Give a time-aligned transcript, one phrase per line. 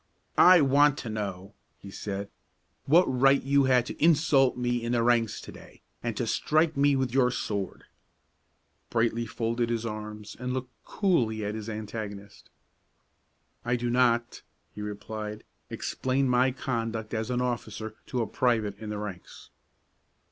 [0.39, 2.27] "I want to know," he said,
[2.87, 6.75] "what right you had to insult me in the ranks to day, and to strike
[6.75, 7.83] me with your sword?"
[8.89, 12.49] Brightly folded his arms, and looked coolly at his antagonist.
[13.63, 14.41] "I do not,"
[14.73, 19.51] he replied, "explain my conduct as an officer to a private in the ranks."